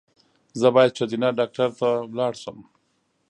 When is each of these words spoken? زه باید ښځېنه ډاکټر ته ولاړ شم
زه 0.59 0.67
باید 0.75 0.95
ښځېنه 0.97 1.29
ډاکټر 1.39 1.69
ته 1.79 1.87
ولاړ 2.11 2.33
شم 2.41 2.57